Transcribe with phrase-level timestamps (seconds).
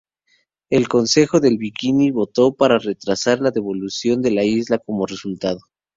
[0.71, 5.59] El Consejo del Bikini votó para retrasar la devolución de la isla como resultado.